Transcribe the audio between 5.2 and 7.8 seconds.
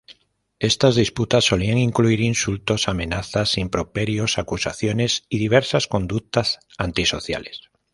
y diversas conductas antisociales.